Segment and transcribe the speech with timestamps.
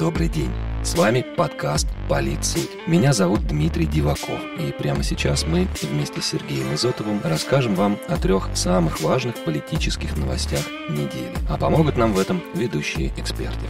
[0.00, 0.50] Добрый день!
[0.82, 2.62] С вами подкаст «Полиция».
[2.86, 4.40] Меня зовут Дмитрий Диваков.
[4.58, 10.16] И прямо сейчас мы вместе с Сергеем Изотовым расскажем вам о трех самых важных политических
[10.16, 11.34] новостях недели.
[11.50, 13.66] А помогут нам в этом ведущие эксперты.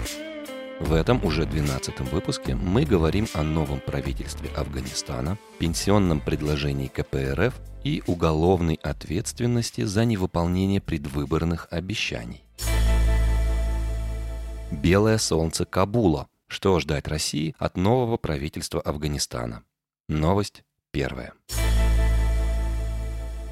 [0.78, 8.04] В этом уже 12 выпуске мы говорим о новом правительстве Афганистана, пенсионном предложении КПРФ и
[8.06, 12.44] уголовной ответственности за невыполнение предвыборных обещаний.
[14.72, 16.28] Белое солнце Кабула.
[16.46, 19.64] Что ждать России от нового правительства Афганистана?
[20.08, 20.62] Новость
[20.92, 21.34] первая.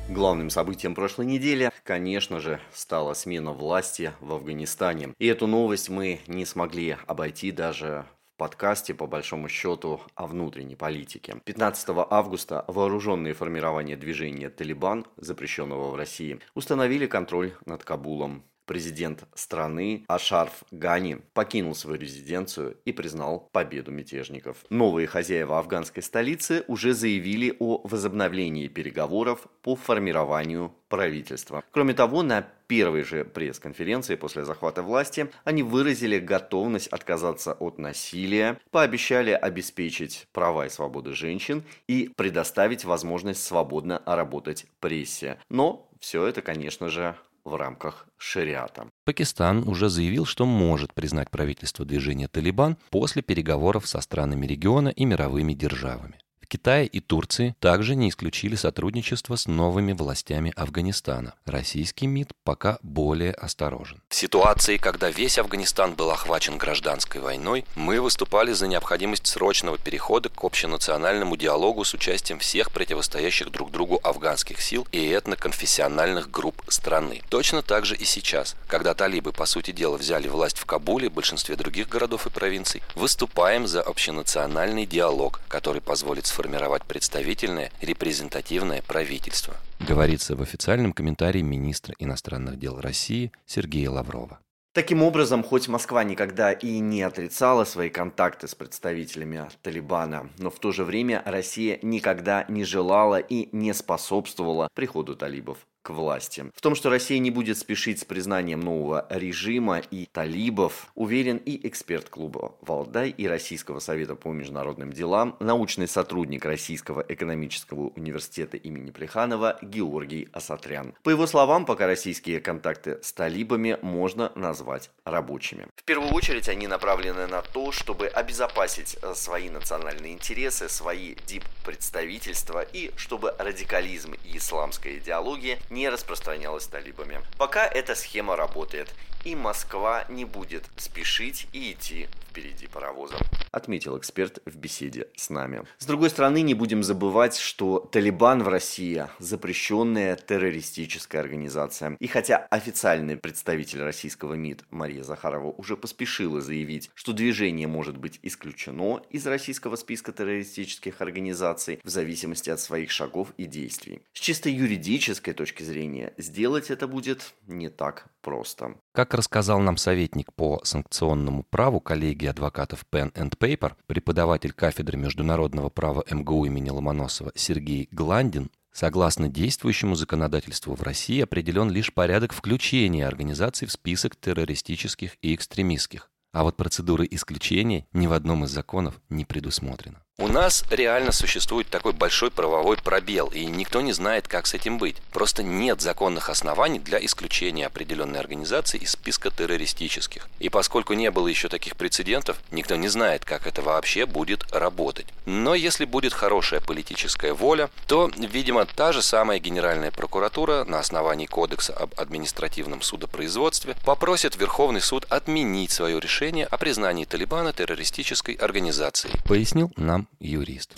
[0.08, 5.12] Главным событием прошлой недели, конечно же, стала смена власти в Афганистане.
[5.18, 11.41] И эту новость мы не смогли обойти даже подкасте, по большому счету, о внутренней политике.
[11.44, 20.05] 15 августа вооруженные формирования движения «Талибан», запрещенного в России, установили контроль над Кабулом президент страны
[20.06, 24.58] Ашарф Гани покинул свою резиденцию и признал победу мятежников.
[24.70, 31.64] Новые хозяева афганской столицы уже заявили о возобновлении переговоров по формированию правительства.
[31.70, 38.60] Кроме того, на первой же пресс-конференции после захвата власти они выразили готовность отказаться от насилия,
[38.70, 45.38] пообещали обеспечить права и свободы женщин и предоставить возможность свободно работать прессе.
[45.48, 47.16] Но все это, конечно же,
[47.48, 48.91] в рамках шариата.
[49.04, 55.04] Пакистан уже заявил, что может признать правительство движения «Талибан» после переговоров со странами региона и
[55.04, 56.19] мировыми державами.
[56.48, 61.34] Китае и Турции также не исключили сотрудничество с новыми властями Афганистана.
[61.44, 64.00] Российский МИД пока более осторожен.
[64.08, 70.30] В ситуации, когда весь Афганистан был охвачен гражданской войной, мы выступали за необходимость срочного перехода
[70.30, 77.20] к общенациональному диалогу с участием всех противостоящих друг другу афганских сил и этноконфессиональных групп страны.
[77.28, 81.56] Точно так же и сейчас, когда талибы, по сути дела, взяли власть в Кабуле, большинстве
[81.56, 90.37] других городов и провинций, выступаем за общенациональный диалог, который позволит сформировать представительное репрезентативное правительство, говорится
[90.37, 94.38] в официальном комментарии министра иностранных дел России Сергея Лаврова.
[94.72, 100.60] Таким образом, хоть Москва никогда и не отрицала свои контакты с представителями Талибана, но в
[100.60, 106.50] то же время Россия никогда не желала и не способствовала приходу талибов к власти.
[106.55, 111.66] В том, что Россия не будет спешить с признанием нового режима и талибов, уверен и
[111.66, 118.91] эксперт клуба «Валдай» и Российского совета по международным делам, научный сотрудник Российского экономического университета имени
[118.91, 120.94] Плеханова Георгий Асатрян.
[121.03, 125.67] По его словам, пока российские контакты с талибами можно назвать рабочими.
[125.77, 132.61] В первую очередь они направлены на то, чтобы обезопасить э, свои национальные интересы, свои дип-представительства
[132.61, 137.21] и чтобы радикализм и исламская идеология не распространялась талибами.
[137.37, 138.93] Пока эта схема работает,
[139.28, 143.16] и Москва не будет спешить и идти впереди паровоза,
[143.50, 145.65] отметил эксперт в беседе с нами.
[145.78, 151.97] С другой стороны, не будем забывать, что Талибан в России запрещенная террористическая организация.
[151.99, 158.21] И хотя официальный представитель российского МИД Мария Захарова уже поспешила заявить, что движение может быть
[158.22, 164.00] исключено из российского списка террористических организаций в зависимости от своих шагов и действий.
[164.12, 168.77] С чисто юридической точки зрения сделать это будет не так просто.
[168.93, 175.69] Как рассказал нам советник по санкционному праву коллегии адвокатов Pen and Paper, преподаватель кафедры международного
[175.69, 183.09] права МГУ имени Ломоносова Сергей Гландин, Согласно действующему законодательству в России определен лишь порядок включения
[183.09, 189.00] организаций в список террористических и экстремистских, а вот процедуры исключения ни в одном из законов
[189.09, 190.05] не предусмотрена.
[190.21, 194.77] У нас реально существует такой большой правовой пробел, и никто не знает, как с этим
[194.77, 194.97] быть.
[195.12, 200.29] Просто нет законных оснований для исключения определенной организации из списка террористических.
[200.41, 205.06] И поскольку не было еще таких прецедентов, никто не знает, как это вообще будет работать.
[205.25, 211.26] Но если будет хорошая политическая воля, то, видимо, та же самая Генеральная прокуратура на основании
[211.26, 219.14] Кодекса об административном судопроизводстве попросит Верховный суд отменить свое решение о признании Талибана террористической организацией,
[219.25, 220.76] пояснил нам юрист.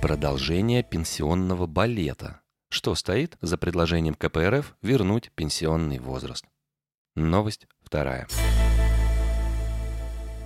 [0.00, 2.40] Продолжение пенсионного балета.
[2.68, 6.44] Что стоит за предложением КПРФ вернуть пенсионный возраст?
[7.14, 8.26] Новость вторая.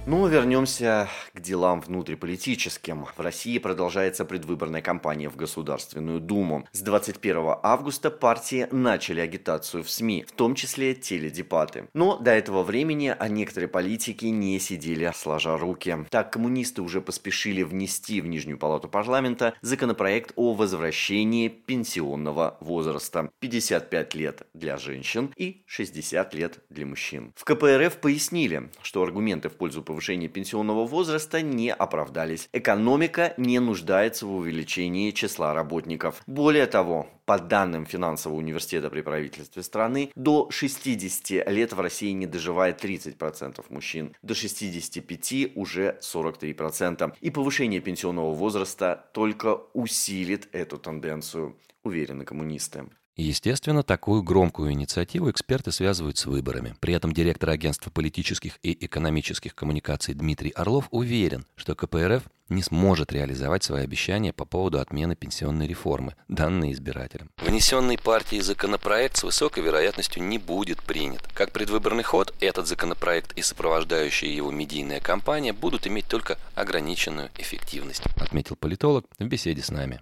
[0.08, 3.06] Ну, вернемся к делам внутриполитическим.
[3.16, 6.68] В России продолжается предвыборная кампания в Государственную Думу.
[6.70, 11.88] С 21 августа партии начали агитацию в СМИ, в том числе теледепаты.
[11.92, 15.96] Но до этого времени а некоторые политики не сидели сложа руки.
[16.08, 23.30] Так, коммунисты уже поспешили внести в Нижнюю палату парламента законопроект о возвращении пенсионного возраста.
[23.40, 27.32] 55 лет для женщин и 60 лет для мужчин.
[27.34, 29.95] В КПРФ пояснили, что аргументы в пользу повышения
[30.28, 32.48] пенсионного возраста не оправдались.
[32.52, 36.22] Экономика не нуждается в увеличении числа работников.
[36.26, 42.26] Более того, по данным финансового университета при правительстве страны, до 60 лет в России не
[42.26, 47.14] доживает 30% мужчин, до 65 уже 43%.
[47.20, 52.84] И повышение пенсионного возраста только усилит эту тенденцию, уверены коммунисты.
[53.16, 56.74] Естественно, такую громкую инициативу эксперты связывают с выборами.
[56.80, 63.12] При этом директор агентства политических и экономических коммуникаций Дмитрий Орлов уверен, что КПРФ не сможет
[63.12, 67.30] реализовать свои обещания по поводу отмены пенсионной реформы, данные избирателям.
[67.38, 71.22] Внесенный партией законопроект с высокой вероятностью не будет принят.
[71.34, 78.02] Как предвыборный ход, этот законопроект и сопровождающая его медийная кампания будут иметь только ограниченную эффективность,
[78.20, 80.00] отметил политолог в беседе с нами.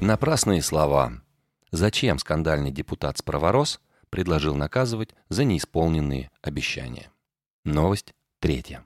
[0.00, 1.12] Напрасные слова.
[1.72, 7.10] Зачем скандальный депутат-справорос предложил наказывать за неисполненные обещания?
[7.64, 8.84] Новость третья.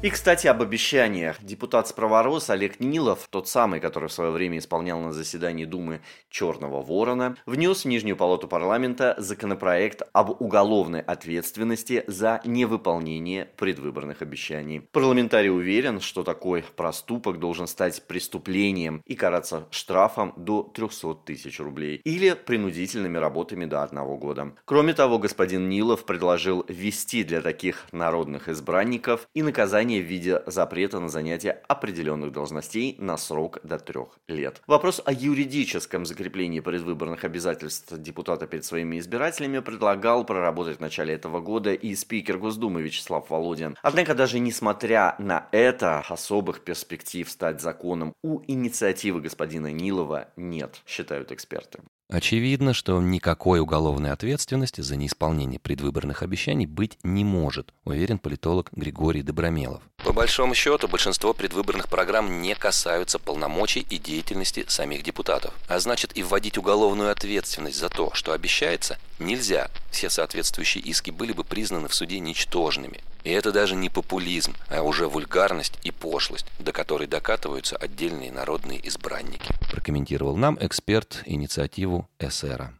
[0.00, 1.42] И, кстати, об обещаниях.
[1.42, 6.82] Депутат Справорос Олег Нилов, тот самый, который в свое время исполнял на заседании Думы Черного
[6.82, 14.82] Ворона, внес в Нижнюю палату парламента законопроект об уголовной ответственности за невыполнение предвыборных обещаний.
[14.92, 22.00] Парламентарий уверен, что такой проступок должен стать преступлением и караться штрафом до 300 тысяч рублей
[22.04, 24.52] или принудительными работами до одного года.
[24.64, 30.42] Кроме того, господин Нилов предложил ввести для таких народных избранников и наказание наказание в виде
[30.46, 34.62] запрета на занятие определенных должностей на срок до трех лет.
[34.66, 41.40] Вопрос о юридическом закреплении предвыборных обязательств депутата перед своими избирателями предлагал проработать в начале этого
[41.40, 43.76] года и спикер Госдумы Вячеслав Володин.
[43.82, 51.32] Однако даже несмотря на это, особых перспектив стать законом у инициативы господина Нилова нет, считают
[51.32, 51.80] эксперты.
[52.10, 59.22] Очевидно, что никакой уголовной ответственности за неисполнение предвыборных обещаний быть не может, уверен политолог Григорий
[59.22, 59.82] Добромелов.
[60.04, 65.52] По большому счету, большинство предвыборных программ не касаются полномочий и деятельности самих депутатов.
[65.68, 69.70] А значит, и вводить уголовную ответственность за то, что обещается, нельзя.
[69.90, 73.00] Все соответствующие иски были бы признаны в суде ничтожными.
[73.24, 78.86] И это даже не популизм, а уже вульгарность и пошлость, до которой докатываются отдельные народные
[78.88, 79.52] избранники.
[79.70, 82.72] Прокомментировал нам эксперт инициативу СРа.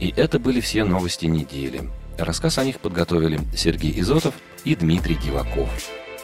[0.00, 1.90] И это были все новости недели.
[2.18, 4.34] Рассказ о них подготовили Сергей Изотов
[4.64, 5.70] и Дмитрий Диваков.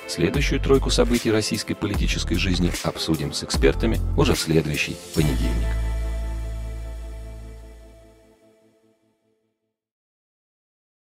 [0.09, 5.84] Следующую тройку событий российской политической жизни обсудим с экспертами уже в следующий понедельник.